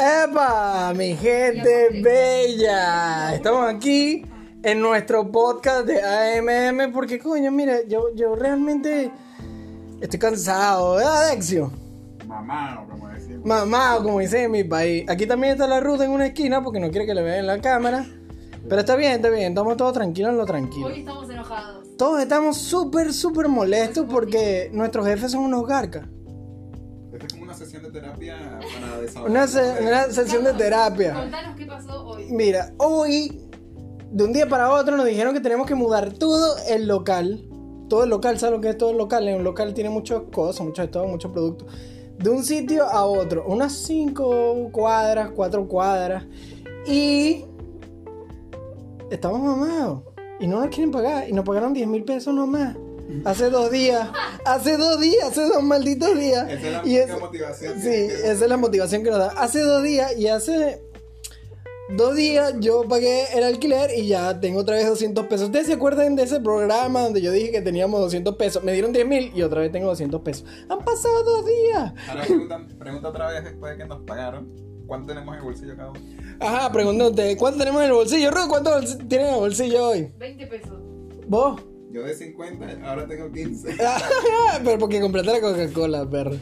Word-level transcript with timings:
¡Epa! 0.00 0.94
Mi 0.96 1.14
gente 1.14 2.00
bella. 2.02 3.34
Estamos 3.34 3.68
aquí 3.68 4.24
en 4.62 4.80
nuestro 4.80 5.30
podcast 5.30 5.86
de 5.86 6.00
AMM 6.00 6.90
porque, 6.90 7.18
coño, 7.18 7.50
mira, 7.50 7.86
yo, 7.86 8.06
yo 8.14 8.34
realmente 8.34 9.10
estoy 10.00 10.18
cansado, 10.18 10.94
¿verdad, 10.94 11.32
Dexio? 11.32 11.70
Mamá, 12.26 12.82
como 12.88 13.08
decimos. 13.08 13.44
Mamá, 13.44 13.98
como 14.02 14.20
dice 14.20 14.44
en 14.44 14.52
mi 14.52 14.64
país. 14.64 15.04
Aquí 15.06 15.26
también 15.26 15.52
está 15.52 15.66
la 15.66 15.80
ruta 15.80 16.06
en 16.06 16.12
una 16.12 16.28
esquina 16.28 16.64
porque 16.64 16.80
no 16.80 16.88
quiere 16.90 17.04
que 17.04 17.12
le 17.12 17.22
vean 17.22 17.40
en 17.40 17.46
la 17.46 17.60
cámara. 17.60 18.06
Pero 18.66 18.80
está 18.80 18.96
bien, 18.96 19.12
está 19.12 19.28
bien. 19.28 19.48
Estamos 19.48 19.76
todos 19.76 19.92
tranquilos 19.92 20.30
en 20.30 20.38
lo 20.38 20.46
tranquilo. 20.46 20.86
Hoy 20.86 21.00
estamos 21.00 21.28
enojados. 21.28 21.96
Todos 21.98 22.22
estamos 22.22 22.56
súper, 22.56 23.12
súper 23.12 23.48
molestos 23.48 24.06
porque 24.08 24.70
nuestros 24.72 25.06
jefes 25.06 25.32
son 25.32 25.42
unos 25.42 25.66
garcas. 25.66 26.06
Esta 27.20 27.26
es 27.26 27.32
como 27.34 27.44
una 27.44 27.54
sesión 27.54 27.82
de 27.82 27.90
terapia 27.90 28.60
para 28.80 28.98
desahogar. 29.00 29.30
Una, 29.30 29.46
se- 29.46 29.82
una 29.86 30.04
sesión 30.04 30.42
de 30.44 30.54
terapia. 30.54 31.12
Contanos 31.14 31.56
qué 31.56 31.66
pasó 31.66 32.06
hoy. 32.06 32.26
Mira, 32.30 32.72
hoy, 32.78 33.42
de 34.10 34.24
un 34.24 34.32
día 34.32 34.48
para 34.48 34.72
otro, 34.72 34.96
nos 34.96 35.04
dijeron 35.04 35.34
que 35.34 35.40
tenemos 35.40 35.66
que 35.66 35.74
mudar 35.74 36.14
todo 36.14 36.56
el 36.68 36.86
local. 36.88 37.46
Todo 37.90 38.04
el 38.04 38.10
local, 38.10 38.38
¿sabes 38.38 38.54
lo 38.56 38.60
que 38.62 38.70
es 38.70 38.78
todo 38.78 38.92
el 38.92 38.96
local? 38.96 39.28
En 39.28 39.36
un 39.36 39.44
local 39.44 39.74
tiene 39.74 39.90
muchas 39.90 40.22
cosas, 40.32 40.64
mucho 40.64 40.80
de 40.80 40.88
todo, 40.88 41.06
muchos 41.08 41.30
productos. 41.30 41.68
De 42.16 42.30
un 42.30 42.42
sitio 42.42 42.84
a 42.84 43.04
otro, 43.04 43.44
unas 43.46 43.72
5 43.72 44.70
cuadras, 44.72 45.30
4 45.34 45.68
cuadras. 45.68 46.24
Y 46.86 47.44
estamos 49.10 49.40
mamados. 49.42 50.04
Y 50.38 50.46
no 50.46 50.60
nos 50.60 50.68
quieren 50.68 50.90
pagar. 50.90 51.28
Y 51.28 51.32
nos 51.32 51.44
pagaron 51.44 51.74
10 51.74 51.86
mil 51.86 52.04
pesos 52.04 52.32
nomás. 52.34 52.76
Hace 53.24 53.50
dos 53.50 53.70
días. 53.70 54.08
Hace 54.44 54.76
dos 54.76 55.00
días, 55.00 55.28
hace 55.28 55.42
dos 55.42 55.62
malditos 55.62 56.18
días. 56.18 56.48
Esa 56.50 56.66
es 56.66 56.72
la 56.72 56.82
Y 56.86 56.96
es- 56.96 57.20
motivación. 57.20 57.80
Sí, 57.80 57.88
esa 57.88 58.32
es 58.32 58.48
la 58.48 58.56
motivación 58.56 59.02
que 59.02 59.10
nos 59.10 59.18
da. 59.18 59.28
Hace 59.36 59.60
dos 59.60 59.82
días 59.82 60.16
y 60.16 60.28
hace 60.28 60.82
dos 61.96 62.14
días 62.14 62.54
yo 62.60 62.84
pagué 62.88 63.24
el 63.34 63.42
alquiler 63.44 63.90
y 63.96 64.06
ya 64.06 64.38
tengo 64.40 64.60
otra 64.60 64.76
vez 64.76 64.86
200 64.86 65.26
pesos. 65.26 65.46
¿Ustedes 65.46 65.66
se 65.66 65.72
acuerdan 65.72 66.14
de 66.16 66.22
ese 66.22 66.40
programa 66.40 67.02
donde 67.02 67.20
yo 67.20 67.32
dije 67.32 67.50
que 67.50 67.60
teníamos 67.62 68.00
200 68.00 68.36
pesos? 68.36 68.62
Me 68.62 68.72
dieron 68.72 68.92
10 68.92 69.06
mil 69.06 69.32
y 69.34 69.42
otra 69.42 69.60
vez 69.60 69.72
tengo 69.72 69.88
200 69.88 70.20
pesos. 70.22 70.44
Han 70.68 70.78
pasado 70.84 71.22
dos 71.24 71.46
días. 71.46 71.92
Ahora 72.08 72.22
pregunta, 72.24 72.66
pregunta 72.78 73.08
otra 73.08 73.28
vez 73.28 73.44
después 73.44 73.72
de 73.72 73.78
que 73.82 73.88
nos 73.88 74.00
pagaron. 74.02 74.70
¿Cuánto 74.86 75.08
tenemos 75.08 75.32
en 75.34 75.38
el 75.38 75.44
bolsillo 75.44 75.76
cada 75.76 75.90
uno? 75.90 76.00
Ajá, 76.40 76.72
pregúntate, 76.72 77.36
¿cuánto 77.36 77.58
tenemos 77.60 77.80
en 77.82 77.86
el 77.88 77.92
bolsillo? 77.92 78.30
Ruth, 78.30 78.48
¿cuánto 78.48 78.80
tienen 79.08 79.28
en 79.28 79.34
el 79.34 79.40
bolsillo 79.40 79.88
hoy? 79.88 80.12
20 80.18 80.46
pesos. 80.48 80.78
¿Vos? 81.28 81.60
Yo 81.92 82.04
de 82.04 82.14
50, 82.14 82.88
ahora 82.88 83.06
tengo 83.06 83.32
15. 83.32 83.76
Pero 84.64 84.78
porque 84.78 85.00
compraste 85.00 85.32
la 85.32 85.40
Coca-Cola, 85.40 86.08
perro. 86.08 86.36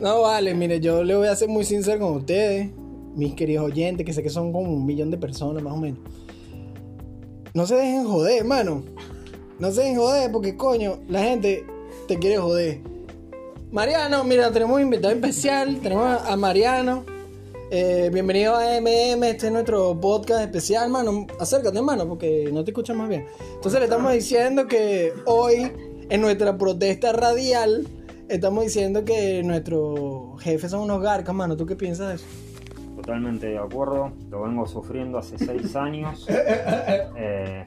No, 0.00 0.22
vale, 0.22 0.54
mire, 0.54 0.80
yo 0.80 1.04
le 1.04 1.14
voy 1.14 1.28
a 1.28 1.36
ser 1.36 1.48
muy 1.48 1.64
sincero 1.64 2.00
con 2.00 2.16
ustedes, 2.16 2.70
mis 3.14 3.34
queridos 3.34 3.66
oyentes, 3.66 4.04
que 4.04 4.12
sé 4.12 4.22
que 4.22 4.28
son 4.28 4.52
como 4.52 4.72
un 4.72 4.84
millón 4.84 5.10
de 5.10 5.18
personas 5.18 5.62
más 5.62 5.72
o 5.72 5.76
menos. 5.76 6.00
No 7.54 7.66
se 7.66 7.76
dejen 7.76 8.06
joder, 8.06 8.40
hermano. 8.40 8.82
No 9.58 9.70
se 9.70 9.82
dejen 9.82 9.96
joder 9.96 10.32
porque, 10.32 10.56
coño, 10.56 10.98
la 11.08 11.22
gente 11.22 11.64
te 12.08 12.18
quiere 12.18 12.38
joder. 12.38 12.80
Mariano, 13.70 14.24
mira, 14.24 14.50
tenemos 14.52 14.76
un 14.76 14.82
invitado 14.82 15.14
especial. 15.14 15.78
Tenemos 15.80 16.04
a 16.04 16.32
a 16.32 16.36
Mariano. 16.36 17.04
Eh, 17.68 18.10
bienvenido 18.12 18.54
a 18.54 18.80
MM, 18.80 19.24
este 19.24 19.46
es 19.46 19.52
nuestro 19.52 20.00
podcast 20.00 20.42
especial, 20.42 20.84
hermano. 20.84 21.26
Acércate, 21.40 21.76
hermano, 21.76 22.06
porque 22.06 22.48
no 22.52 22.62
te 22.62 22.70
escuchas 22.70 22.96
más 22.96 23.08
bien. 23.08 23.26
Entonces 23.54 23.80
le 23.80 23.86
estamos 23.86 24.12
diciendo 24.12 24.68
que 24.68 25.12
hoy, 25.26 25.72
en 26.08 26.20
nuestra 26.20 26.56
protesta 26.56 27.12
radial, 27.12 27.88
estamos 28.28 28.62
diciendo 28.62 29.04
que 29.04 29.42
nuestros 29.42 30.40
jefes 30.42 30.70
son 30.70 30.82
unos 30.82 31.02
garcas, 31.02 31.34
mano. 31.34 31.56
¿Tú 31.56 31.66
qué 31.66 31.74
piensas 31.74 32.08
de 32.08 32.14
eso? 32.14 32.26
Totalmente 32.94 33.48
de 33.48 33.58
acuerdo, 33.58 34.12
lo 34.30 34.42
vengo 34.42 34.64
sufriendo 34.66 35.18
hace 35.18 35.36
seis 35.36 35.74
años. 35.74 36.26
Eh, 37.18 37.66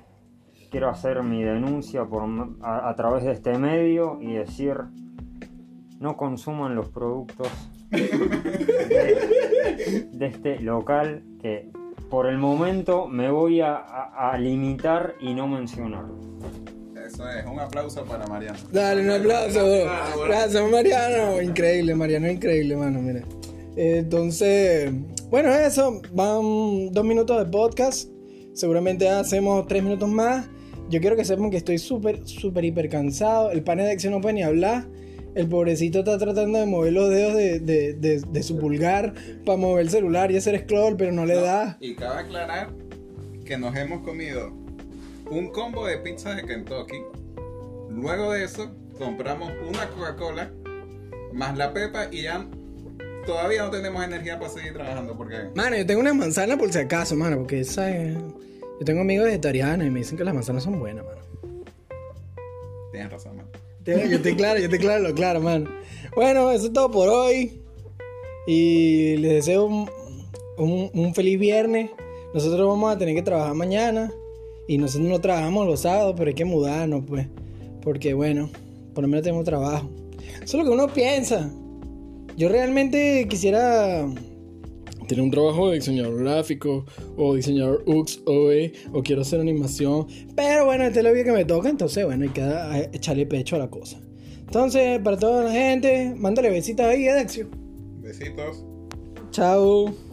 quiero 0.71 0.89
hacer 0.89 1.23
mi 1.23 1.43
denuncia 1.43 2.05
por, 2.05 2.23
a, 2.61 2.89
a 2.89 2.95
través 2.95 3.25
de 3.25 3.31
este 3.31 3.57
medio 3.57 4.19
y 4.21 4.33
decir, 4.33 4.75
no 5.99 6.15
consuman 6.15 6.75
los 6.75 6.87
productos 6.89 7.49
de, 7.89 9.38
de 10.19 10.27
este 10.27 10.59
local 10.59 11.23
que 11.41 11.69
por 12.09 12.27
el 12.27 12.37
momento 12.37 13.07
me 13.07 13.31
voy 13.31 13.61
a, 13.61 13.75
a- 13.75 14.31
a 14.33 14.37
limitar 14.37 15.15
y 15.21 15.33
no 15.33 15.47
mencionar. 15.47 16.05
Eso 17.07 17.27
es, 17.27 17.45
un 17.45 17.59
aplauso 17.59 18.03
para 18.05 18.27
Mariano. 18.27 18.59
Dale, 18.71 19.01
un 19.01 19.09
aplauso. 19.11 19.59
Gracias, 20.27 20.71
Mariano. 20.71 21.41
Increíble, 21.41 21.95
Mariano, 21.95 22.29
increíble, 22.29 22.75
mano, 22.75 23.01
mira. 23.01 23.21
Eh, 23.75 23.97
Entonces, 23.99 24.91
bueno, 25.29 25.51
eso. 25.53 26.01
Van 26.13 26.91
dos 26.91 27.03
minutos 27.05 27.37
de 27.43 27.51
podcast. 27.51 28.09
Seguramente 28.53 29.09
hacemos 29.09 29.65
tres 29.67 29.81
minutos 29.83 30.09
más. 30.09 30.47
Yo 30.89 30.99
quiero 30.99 31.15
que 31.15 31.23
sepan 31.25 31.49
que 31.49 31.57
estoy 31.57 31.77
súper, 31.79 32.27
súper, 32.27 32.65
hiper 32.65 32.89
cansado. 32.89 33.51
El 33.51 33.63
panel 33.63 33.85
de 33.85 33.91
acción 33.93 34.13
no 34.13 34.21
puede 34.21 34.33
ni 34.35 34.43
hablar. 34.43 34.85
El 35.35 35.47
pobrecito 35.47 35.99
está 35.99 36.17
tratando 36.17 36.59
de 36.59 36.65
mover 36.65 36.93
los 36.93 37.09
dedos 37.09 37.33
de, 37.35 37.59
de- 37.59 37.93
de- 37.93 38.19
de 38.21 38.43
su 38.43 38.57
pulgar 38.57 39.13
para 39.45 39.57
mover 39.57 39.81
el 39.81 39.89
celular 39.89 40.31
y 40.31 40.37
hacer 40.37 40.59
scroll, 40.61 40.95
pero 40.97 41.11
no 41.11 41.25
le 41.25 41.35
da. 41.35 41.77
Y 41.79 41.95
cabe 41.95 42.21
aclarar 42.21 42.69
que 43.45 43.57
nos 43.57 43.75
hemos 43.75 44.01
comido 44.03 44.51
un 45.29 45.49
combo 45.51 45.85
de 45.85 45.97
pizza 45.99 46.33
de 46.33 46.43
Kentucky. 46.43 46.97
Luego 47.89 48.31
de 48.33 48.43
eso, 48.43 48.71
compramos 48.97 49.51
una 49.67 49.87
Coca-Cola 49.89 50.51
más 51.33 51.57
la 51.57 51.73
pepa 51.73 52.07
y 52.11 52.23
ya 52.23 52.45
todavía 53.25 53.63
no 53.63 53.69
tenemos 53.69 54.03
energía 54.03 54.39
para 54.39 54.51
seguir 54.51 54.73
trabajando 54.73 55.15
porque 55.15 55.35
Mano, 55.55 55.77
yo 55.77 55.85
tengo 55.85 56.01
una 56.01 56.13
manzana 56.13 56.57
por 56.57 56.71
si 56.73 56.79
acaso, 56.79 57.15
mano, 57.15 57.37
porque 57.37 57.59
esa 57.61 57.89
es- 57.95 58.15
Yo 58.79 58.85
tengo 58.85 59.01
amigos 59.01 59.25
vegetarianos 59.27 59.85
y 59.85 59.89
me 59.91 59.99
dicen 59.99 60.17
que 60.17 60.23
las 60.23 60.33
manzanas 60.33 60.63
son 60.63 60.79
buenas, 60.79 61.05
mano. 61.05 61.19
tienes 62.91 63.11
razón, 63.11 63.37
man. 63.37 63.45
Yo 63.85 63.93
estoy 63.95 64.35
claro, 64.35 64.59
yo 64.59 64.65
estoy 64.65 64.79
claro, 64.79 65.03
lo 65.07 65.13
claro, 65.15 65.41
mano. 65.41 65.69
Bueno, 66.15 66.51
eso 66.51 66.67
es 66.67 66.73
todo 66.73 66.91
por 66.91 67.09
hoy. 67.09 67.61
Y 68.47 69.17
les 69.17 69.33
deseo 69.33 69.65
un, 69.65 69.89
un- 70.57 70.89
un 70.93 71.13
feliz 71.15 71.39
viernes. 71.39 71.89
Nosotros 72.33 72.67
vamos 72.67 72.93
a 72.93 72.97
tener 72.97 73.15
que 73.15 73.21
trabajar 73.21 73.53
mañana. 73.55 74.11
Y 74.67 74.77
nosotros 74.77 75.09
no 75.09 75.19
trabajamos 75.19 75.65
los 75.65 75.79
sábados, 75.81 76.13
pero 76.17 76.27
hay 76.29 76.35
que 76.35 76.45
mudarnos, 76.45 77.03
pues. 77.07 77.27
Porque, 77.81 78.13
bueno, 78.13 78.49
por 78.93 79.03
lo 79.03 79.07
menos 79.07 79.23
tenemos 79.23 79.45
trabajo. 79.45 79.89
Eso 80.35 80.43
es 80.43 80.53
lo 80.53 80.63
que 80.65 80.69
uno 80.69 80.87
piensa. 80.93 81.49
Yo 82.37 82.49
realmente 82.49 83.27
quisiera 83.29 84.07
tener 85.09 85.23
un 85.23 85.31
trabajo 85.31 85.69
de 85.69 85.75
diseñador 85.75 86.23
gráfico 86.23 86.85
o 87.17 87.35
diseñador 87.35 87.83
UX 87.85 88.21
o, 88.25 88.51
eh, 88.51 88.71
o 88.93 89.03
quiero 89.03 89.23
hacer 89.23 89.41
animación. 89.41 90.07
Pero 90.35 90.65
bueno, 90.65 90.85
esta 90.85 90.99
es 90.99 91.03
la 91.03 91.11
vida 91.11 91.25
que 91.25 91.31
me 91.31 91.45
toca, 91.45 91.69
entonces 91.69 92.05
bueno, 92.05 92.23
hay 92.23 92.29
que 92.29 92.89
echarle 92.93 93.25
pecho 93.25 93.57
a 93.57 93.59
la 93.59 93.69
cosa. 93.69 93.99
Entonces, 94.39 94.99
para 94.99 95.17
toda 95.17 95.43
la 95.43 95.51
gente, 95.51 96.13
mándale 96.15 96.49
besitas 96.49 96.87
ahí, 96.87 97.05
Edexio. 97.05 97.49
Besitos. 98.01 98.63
Chao. 99.31 100.08